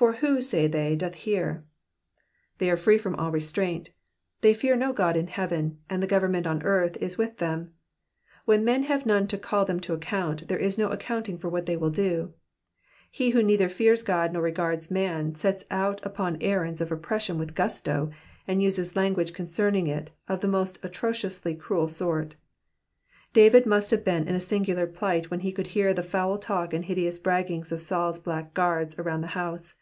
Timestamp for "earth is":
6.62-7.18